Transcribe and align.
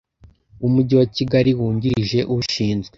w 0.61 0.63
Umujyi 0.67 0.93
wa 0.99 1.07
Kigali 1.15 1.51
Wungirije 1.57 2.19
ushinzwe 2.35 2.89